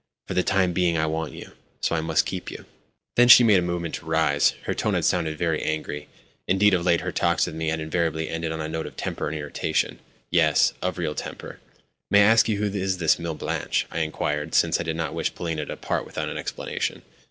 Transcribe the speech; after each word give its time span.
For 0.27 0.33
the 0.33 0.41
time 0.41 0.73
being 0.73 0.97
I 0.97 1.05
want 1.05 1.31
you, 1.35 1.51
so 1.79 1.95
I 1.95 2.01
must 2.01 2.25
keep 2.25 2.49
you." 2.49 2.65
Then 3.17 3.27
she 3.27 3.43
made 3.43 3.59
a 3.59 3.61
movement 3.61 3.93
to 3.93 4.05
rise. 4.07 4.55
Her 4.63 4.73
tone 4.73 4.95
had 4.95 5.05
sounded 5.05 5.37
very 5.37 5.61
angry. 5.61 6.07
Indeed, 6.47 6.73
of 6.73 6.83
late 6.83 7.01
her 7.01 7.11
talks 7.11 7.45
with 7.45 7.53
me 7.53 7.67
had 7.67 7.79
invariably 7.79 8.27
ended 8.27 8.51
on 8.51 8.59
a 8.61 8.67
note 8.67 8.87
of 8.87 8.97
temper 8.97 9.27
and 9.29 9.37
irritation—yes, 9.37 10.73
of 10.81 10.97
real 10.97 11.13
temper. 11.13 11.59
"May 12.09 12.21
I 12.21 12.31
ask 12.31 12.49
you 12.49 12.57
who 12.57 12.75
is 12.75 12.97
this 12.97 13.19
Mlle. 13.19 13.35
Blanche?" 13.35 13.85
I 13.91 13.99
inquired 13.99 14.55
(since 14.55 14.79
I 14.79 14.83
did 14.83 14.95
not 14.95 15.13
wish 15.13 15.35
Polina 15.35 15.65
to 15.67 15.73
depart 15.73 16.07
without 16.07 16.29
an 16.29 16.37
explanation). 16.39 17.03